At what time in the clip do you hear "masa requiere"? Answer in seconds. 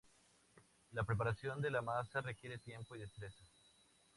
1.83-2.57